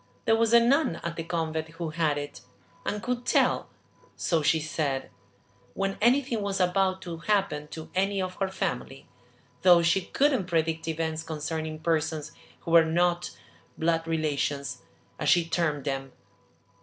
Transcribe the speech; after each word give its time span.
There 0.25 0.35
was 0.35 0.51
a 0.51 0.59
nun 0.59 0.95
at 1.03 1.15
the 1.15 1.23
convent 1.23 1.67
who 1.69 1.91
had 1.91 2.17
it, 2.17 2.41
and 2.87 3.03
could 3.03 3.23
tell, 3.23 3.69
so 4.15 4.41
she 4.41 4.59
said, 4.59 5.11
when 5.75 5.99
anything 6.01 6.41
was 6.41 6.59
about 6.59 7.03
to 7.03 7.17
happen 7.19 7.67
to 7.67 7.91
any 7.93 8.19
of 8.19 8.33
her 8.37 8.47
family, 8.49 9.07
though 9.61 9.83
she 9.83 10.01
couldn't 10.05 10.47
predict 10.47 10.87
events 10.87 11.21
concerning 11.21 11.81
persons 11.81 12.31
who 12.61 12.71
were 12.71 12.83
not 12.83 13.37
`blood 13.79 14.07
relations,' 14.07 14.81
as 15.19 15.29
she 15.29 15.45
termed 15.47 15.83
them. 15.83 16.11